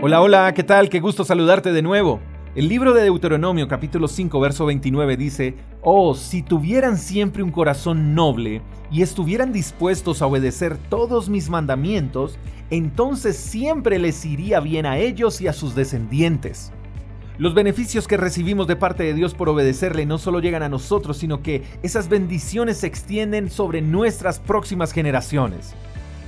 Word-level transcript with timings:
Hola, 0.00 0.20
hola, 0.20 0.54
¿qué 0.54 0.62
tal? 0.62 0.90
Qué 0.90 1.00
gusto 1.00 1.24
saludarte 1.24 1.72
de 1.72 1.82
nuevo. 1.82 2.20
El 2.54 2.68
libro 2.68 2.94
de 2.94 3.02
Deuteronomio 3.02 3.66
capítulo 3.66 4.06
5 4.06 4.38
verso 4.38 4.64
29 4.64 5.16
dice, 5.16 5.56
Oh, 5.82 6.14
si 6.14 6.42
tuvieran 6.42 6.96
siempre 6.96 7.42
un 7.42 7.50
corazón 7.50 8.14
noble 8.14 8.62
y 8.92 9.02
estuvieran 9.02 9.52
dispuestos 9.52 10.22
a 10.22 10.26
obedecer 10.26 10.76
todos 10.88 11.28
mis 11.28 11.50
mandamientos, 11.50 12.38
entonces 12.70 13.36
siempre 13.36 13.98
les 13.98 14.24
iría 14.24 14.60
bien 14.60 14.86
a 14.86 14.98
ellos 14.98 15.40
y 15.40 15.48
a 15.48 15.52
sus 15.52 15.74
descendientes. 15.74 16.70
Los 17.36 17.54
beneficios 17.54 18.06
que 18.06 18.16
recibimos 18.16 18.68
de 18.68 18.76
parte 18.76 19.02
de 19.02 19.14
Dios 19.14 19.34
por 19.34 19.48
obedecerle 19.48 20.06
no 20.06 20.18
solo 20.18 20.38
llegan 20.38 20.62
a 20.62 20.68
nosotros, 20.68 21.16
sino 21.16 21.42
que 21.42 21.64
esas 21.82 22.08
bendiciones 22.08 22.76
se 22.78 22.86
extienden 22.86 23.50
sobre 23.50 23.82
nuestras 23.82 24.38
próximas 24.38 24.92
generaciones. 24.92 25.74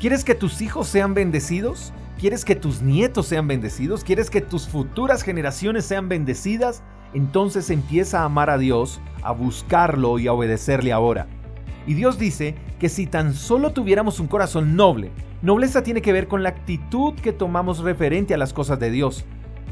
¿Quieres 0.00 0.24
que 0.24 0.34
tus 0.34 0.60
hijos 0.60 0.88
sean 0.88 1.14
bendecidos? 1.14 1.92
¿Quieres 2.20 2.44
que 2.44 2.54
tus 2.54 2.82
nietos 2.82 3.28
sean 3.28 3.48
bendecidos? 3.48 4.04
¿Quieres 4.04 4.28
que 4.28 4.42
tus 4.42 4.68
futuras 4.68 5.22
generaciones 5.22 5.86
sean 5.86 6.10
bendecidas? 6.10 6.82
Entonces 7.14 7.70
empieza 7.70 8.20
a 8.20 8.24
amar 8.26 8.50
a 8.50 8.58
Dios, 8.58 9.00
a 9.22 9.32
buscarlo 9.32 10.18
y 10.18 10.26
a 10.26 10.34
obedecerle 10.34 10.92
ahora. 10.92 11.28
Y 11.86 11.94
Dios 11.94 12.18
dice 12.18 12.56
que 12.78 12.90
si 12.90 13.06
tan 13.06 13.32
solo 13.32 13.72
tuviéramos 13.72 14.20
un 14.20 14.26
corazón 14.26 14.76
noble, 14.76 15.12
nobleza 15.40 15.82
tiene 15.82 16.02
que 16.02 16.12
ver 16.12 16.28
con 16.28 16.42
la 16.42 16.50
actitud 16.50 17.14
que 17.14 17.32
tomamos 17.32 17.78
referente 17.78 18.34
a 18.34 18.38
las 18.38 18.52
cosas 18.52 18.78
de 18.78 18.90
Dios, 18.90 19.24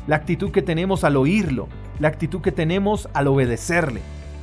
la 0.06 0.16
actitud 0.16 0.50
que 0.50 0.62
tenemos 0.62 1.04
al 1.04 1.18
oírlo, 1.18 1.68
la 1.98 2.08
actitud 2.08 2.40
que 2.40 2.50
tenemos 2.50 3.10
al 3.12 3.26
obedecerle. 3.26 4.00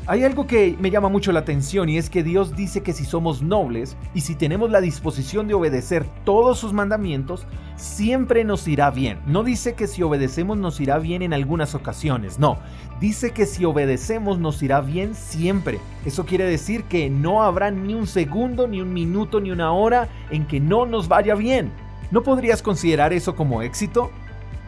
Hay 0.08 0.24
algo 0.24 0.46
que 0.46 0.78
me 0.80 0.92
llama 0.92 1.10
mucho 1.10 1.32
la 1.32 1.40
atención 1.40 1.90
y 1.90 1.98
es 1.98 2.12
que 2.12 2.22
Dios 2.22 2.56
dice 2.56 2.84
que 2.84 2.94
si 2.94 3.06
somos 3.06 3.42
nobles 3.42 3.98
y 4.14 4.22
si 4.22 4.36
tenemos 4.36 4.70
la 4.70 4.80
disposición 4.80 5.48
de 5.48 5.56
obedecer 5.56 6.06
todos 6.24 6.60
sus 6.60 6.74
mandamientos, 6.74 7.48
siempre 7.76 8.44
nos 8.44 8.68
irá 8.68 8.92
bien. 8.92 9.18
No 9.26 9.44
dice 9.44 9.74
que 9.74 9.88
si 9.88 10.04
obedecemos 10.04 10.60
nos 10.60 10.80
irá 10.80 11.00
bien 11.00 11.24
en 11.24 11.34
algunas 11.34 11.74
ocasiones, 11.74 12.38
no. 12.38 12.60
Dice 13.00 13.32
que 13.32 13.48
si 13.48 13.66
obedecemos 13.66 14.38
nos 14.38 14.62
irá 14.62 14.80
bien 14.80 15.16
siempre. 15.16 15.80
Eso 16.06 16.24
quiere 16.24 16.46
decir 16.46 16.84
que 16.84 17.10
no 17.10 17.42
habrá 17.42 17.72
ni 17.72 17.96
un 17.96 18.06
segundo, 18.06 18.68
ni 18.68 18.82
un 18.82 18.94
minuto, 18.94 19.42
ni 19.42 19.50
una 19.50 19.72
hora 19.72 20.08
en 20.30 20.46
que 20.46 20.60
no 20.60 20.86
nos 20.86 21.08
vaya 21.08 21.34
bien. 21.34 21.72
¿No 22.12 22.22
podrías 22.22 22.62
considerar 22.62 23.12
eso 23.12 23.36
como 23.36 23.64
éxito? 23.64 24.12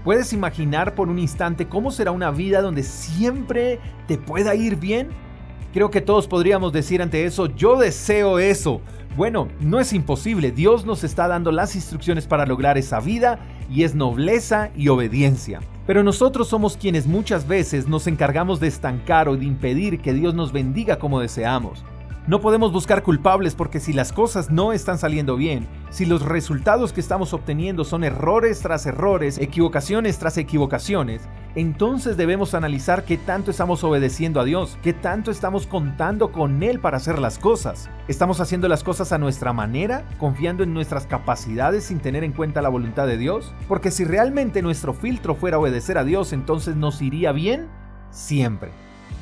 ¿Puedes 0.04 0.34
imaginar 0.34 0.96
por 0.96 1.10
un 1.10 1.20
instante 1.20 1.68
cómo 1.68 1.92
será 1.92 2.10
una 2.10 2.32
vida 2.32 2.62
donde 2.62 2.82
siempre 2.82 3.80
te 4.08 4.18
pueda 4.18 4.56
ir 4.56 4.78
bien? 4.78 5.27
Creo 5.74 5.92
que 5.92 6.02
todos 6.02 6.28
podríamos 6.28 6.74
decir 6.74 7.02
ante 7.02 7.26
eso, 7.26 7.48
yo 7.48 7.78
deseo 7.78 8.40
eso. 8.40 8.82
Bueno, 9.16 9.48
no 9.60 9.80
es 9.80 9.94
imposible, 9.94 10.52
Dios 10.52 10.86
nos 10.86 11.04
está 11.04 11.28
dando 11.28 11.52
las 11.52 11.76
instrucciones 11.76 12.28
para 12.28 12.46
lograr 12.46 12.78
esa 12.78 13.00
vida 13.00 13.40
y 13.70 13.84
es 13.84 13.96
nobleza 13.96 14.70
y 14.76 14.90
obediencia. 14.90 15.60
Pero 15.88 16.04
nosotros 16.04 16.48
somos 16.48 16.78
quienes 16.78 17.08
muchas 17.08 17.48
veces 17.48 17.88
nos 17.88 18.08
encargamos 18.08 18.60
de 18.60 18.68
estancar 18.68 19.28
o 19.28 19.36
de 19.36 19.46
impedir 19.46 20.00
que 20.02 20.14
Dios 20.14 20.36
nos 20.36 20.52
bendiga 20.52 21.00
como 21.00 21.20
deseamos. 21.20 21.84
No 22.28 22.42
podemos 22.42 22.74
buscar 22.74 23.04
culpables 23.04 23.56
porque 23.56 23.80
si 23.80 23.94
las 23.94 24.12
cosas 24.12 24.52
no 24.52 24.74
están 24.74 24.98
saliendo 24.98 25.38
bien, 25.38 25.66
si 25.90 26.06
los 26.06 26.22
resultados 26.22 26.92
que 26.92 27.00
estamos 27.00 27.34
obteniendo 27.34 27.84
son 27.84 28.04
errores 28.04 28.60
tras 28.60 28.86
errores, 28.86 29.38
equivocaciones 29.38 30.20
tras 30.20 30.38
equivocaciones, 30.38 31.22
entonces 31.56 32.18
debemos 32.18 32.54
analizar 32.54 33.04
qué 33.04 33.18
tanto 33.18 33.52
estamos 33.52 33.84
obedeciendo 33.84 34.40
a 34.40 34.44
Dios, 34.44 34.78
qué 34.84 34.94
tanto 34.94 35.32
estamos 35.32 35.66
contando 35.66 36.32
con 36.32 36.62
Él 36.62 36.80
para 36.80 36.98
hacer 36.98 37.20
las 37.20 37.40
cosas. 37.40 37.90
¿Estamos 38.08 38.42
haciendo 38.42 38.68
las 38.68 38.84
cosas 38.84 39.12
a 39.12 39.18
nuestra 39.18 39.54
manera, 39.54 40.04
confiando 40.20 40.64
en 40.64 40.74
nuestras 40.74 41.08
capacidades 41.08 41.86
sin 41.86 42.00
tener 42.00 42.24
en 42.24 42.34
cuenta 42.34 42.62
la 42.62 42.70
voluntad 42.70 43.08
de 43.08 43.18
Dios? 43.18 43.54
Porque 43.68 43.90
si 43.90 44.04
realmente 44.04 44.62
nuestro 44.62 44.94
filtro 44.94 45.36
fuera 45.36 45.58
obedecer 45.58 45.98
a 45.98 46.04
Dios, 46.04 46.34
entonces 46.34 46.76
nos 46.76 47.02
iría 47.02 47.32
bien 47.32 47.68
siempre. 48.12 48.72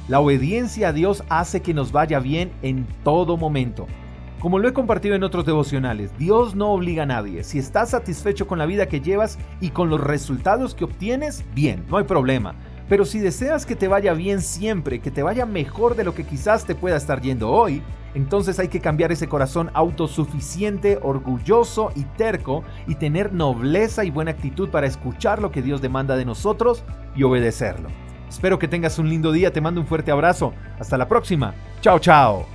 La 0.08 0.20
obediencia 0.20 0.90
a 0.90 0.94
Dios 0.94 1.24
hace 1.30 1.62
que 1.62 1.74
nos 1.74 1.92
vaya 1.92 2.20
bien 2.20 2.52
en 2.62 2.86
todo 3.04 3.38
momento. 3.38 3.88
Como 4.40 4.60
lo 4.60 4.68
he 4.68 4.74
compartido 4.74 5.16
en 5.16 5.24
otros 5.24 5.46
devocionales, 5.46 6.16
Dios 6.18 6.56
no 6.56 6.72
obliga 6.72 7.04
a 7.04 7.08
nadie. 7.08 7.44
Si 7.44 7.58
estás 7.58 7.92
satisfecho 7.92 8.48
con 8.48 8.60
la 8.60 8.66
vida 8.66 8.88
que 8.88 9.02
llevas 9.02 9.40
y 9.62 9.70
con 9.70 9.90
los 9.90 10.02
resultados 10.02 10.76
que 10.76 10.84
obtienes, 10.84 11.44
bien, 11.56 11.84
no 11.90 11.98
hay 11.98 12.04
problema. 12.04 12.56
Pero 12.88 13.06
si 13.06 13.20
deseas 13.20 13.66
que 13.66 13.76
te 13.76 13.88
vaya 13.88 14.14
bien 14.14 14.42
siempre, 14.42 15.00
que 15.00 15.10
te 15.10 15.24
vaya 15.24 15.46
mejor 15.46 15.96
de 15.96 16.04
lo 16.04 16.14
que 16.14 16.24
quizás 16.24 16.66
te 16.66 16.76
pueda 16.76 16.98
estar 16.98 17.22
yendo 17.22 17.50
hoy, 17.50 17.82
entonces 18.14 18.60
hay 18.60 18.68
que 18.68 18.80
cambiar 18.80 19.12
ese 19.12 19.28
corazón 19.28 19.72
autosuficiente, 19.74 21.00
orgulloso 21.02 21.92
y 21.96 22.04
terco 22.04 22.64
y 22.88 22.96
tener 22.96 23.34
nobleza 23.34 24.06
y 24.06 24.12
buena 24.12 24.32
actitud 24.32 24.70
para 24.70 24.88
escuchar 24.88 25.42
lo 25.42 25.52
que 25.52 25.62
Dios 25.62 25.82
demanda 25.82 26.16
de 26.16 26.26
nosotros 26.26 26.84
y 27.16 27.24
obedecerlo. 27.24 27.90
Espero 28.30 28.60
que 28.60 28.68
tengas 28.68 29.00
un 29.00 29.10
lindo 29.10 29.32
día, 29.32 29.52
te 29.52 29.62
mando 29.62 29.82
un 29.82 29.88
fuerte 29.88 30.12
abrazo. 30.12 30.54
Hasta 30.80 30.98
la 30.98 31.08
próxima. 31.08 31.54
Chao, 31.82 32.00
chao. 32.00 32.55